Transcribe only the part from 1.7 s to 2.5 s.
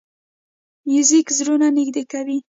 نږدې کوي.